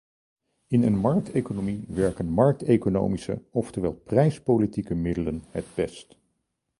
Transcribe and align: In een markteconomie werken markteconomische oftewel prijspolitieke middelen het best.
In 0.67 0.83
een 0.83 0.97
markteconomie 0.97 1.83
werken 1.87 2.25
markteconomische 2.29 3.41
oftewel 3.51 3.93
prijspolitieke 3.93 4.95
middelen 4.95 5.43
het 5.49 5.65
best. 5.75 6.17